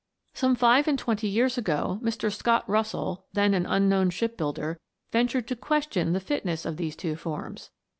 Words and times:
Some 0.33 0.55
five 0.55 0.87
and 0.87 0.97
twenty 0.97 1.27
years 1.27 1.59
ago, 1.59 1.99
Mr. 2.01 2.35
Scott 2.35 2.67
Russell, 2.67 3.27
then 3.33 3.53
an 3.53 3.67
unknown 3.67 4.09
ship 4.09 4.35
builder, 4.35 4.79
ventured 5.11 5.47
to 5.49 5.55
question 5.55 6.13
the 6.13 6.19
fitness 6.19 6.65
of 6.65 6.77
these 6.77 6.95
two 6.95 7.15
forms. 7.15 7.69